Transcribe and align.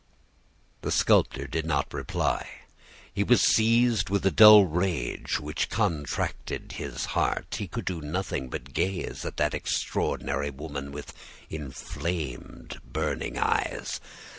"The 0.81 0.89
sculptor 0.89 1.45
did 1.45 1.63
not 1.67 1.93
reply. 1.93 2.49
He 3.13 3.23
was 3.23 3.39
seized 3.43 4.09
with 4.09 4.25
a 4.25 4.31
dull 4.31 4.65
rage 4.65 5.39
which 5.39 5.69
contracted 5.69 6.71
his 6.71 7.05
heart. 7.13 7.57
He 7.59 7.67
could 7.67 7.85
do 7.85 8.01
nothing 8.01 8.49
but 8.49 8.73
gaze 8.73 9.23
at 9.25 9.37
that 9.37 9.53
extraordinary 9.53 10.49
woman, 10.49 10.91
with 10.91 11.13
inflamed, 11.51 12.79
burning 12.83 13.37
eyes. 13.37 13.99